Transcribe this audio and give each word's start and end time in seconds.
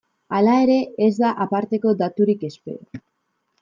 Hala 0.37 0.55
ere, 0.61 0.77
ez 1.09 1.11
da 1.19 1.31
aparteko 1.47 1.95
daturik 2.03 2.51
espero. 2.53 3.03